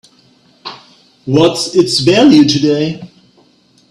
What's 1.25 1.75
its 1.75 1.99
value 1.99 2.45
today? 2.49 3.07